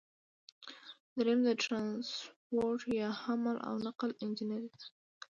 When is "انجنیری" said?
4.23-4.69